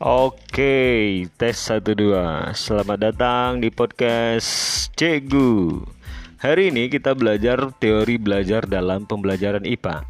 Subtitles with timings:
[0.00, 2.56] Oke, tes 1 2.
[2.56, 5.84] Selamat datang di podcast Cegu.
[6.40, 10.08] Hari ini kita belajar teori belajar dalam pembelajaran IPA.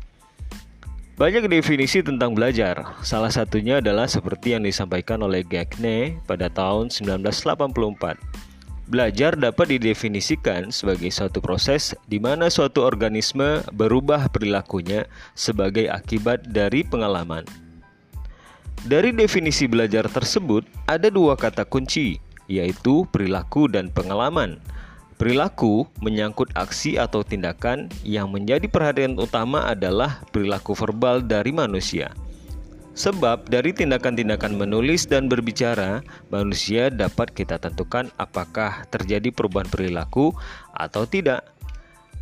[1.19, 3.03] Banyak definisi tentang belajar.
[3.03, 8.15] Salah satunya adalah seperti yang disampaikan oleh Gagne pada tahun 1984.
[8.87, 16.87] Belajar dapat didefinisikan sebagai suatu proses di mana suatu organisme berubah perilakunya sebagai akibat dari
[16.87, 17.70] pengalaman.
[18.81, 22.17] Dari definisi belajar tersebut, ada dua kata kunci,
[22.49, 24.57] yaitu perilaku dan pengalaman.
[25.21, 32.09] Perilaku menyangkut aksi atau tindakan yang menjadi perhatian utama adalah perilaku verbal dari manusia.
[32.97, 36.01] Sebab dari tindakan-tindakan menulis dan berbicara,
[36.33, 40.33] manusia dapat kita tentukan apakah terjadi perubahan perilaku
[40.73, 41.45] atau tidak.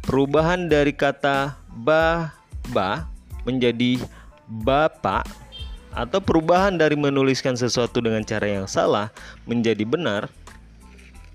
[0.02, 2.34] Perubahan dari kata ba
[2.74, 3.06] ba
[3.46, 4.02] menjadi
[4.50, 5.47] bapak
[5.92, 9.12] atau perubahan dari menuliskan sesuatu dengan cara yang salah
[9.48, 10.28] menjadi benar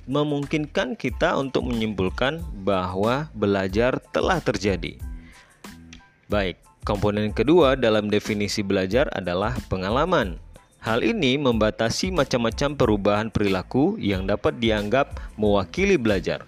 [0.03, 4.99] memungkinkan kita untuk menyimpulkan bahwa belajar telah terjadi.
[6.27, 10.39] Baik, komponen kedua dalam definisi belajar adalah pengalaman.
[10.83, 16.43] Hal ini membatasi macam-macam perubahan perilaku yang dapat dianggap mewakili belajar.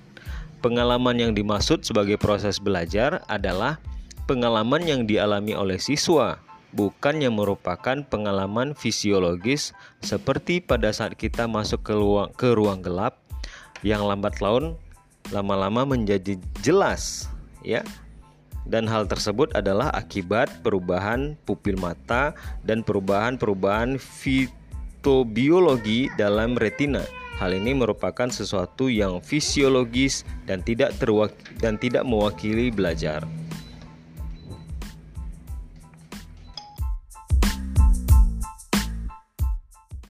[0.60, 3.80] Pengalaman yang dimaksud sebagai proses belajar adalah
[4.28, 6.36] pengalaman yang dialami oleh siswa
[6.76, 9.72] bukan yang merupakan pengalaman fisiologis
[10.04, 13.24] seperti pada saat kita masuk ke ruang, ke ruang gelap
[13.82, 14.76] yang lambat laun
[15.34, 17.32] lama-lama menjadi jelas
[17.64, 17.82] ya
[18.66, 22.34] dan hal tersebut adalah akibat perubahan pupil mata
[22.66, 27.06] dan perubahan-perubahan fitobiologi dalam retina.
[27.38, 31.30] Hal ini merupakan sesuatu yang fisiologis dan tidak terwak
[31.60, 33.28] dan tidak mewakili belajar.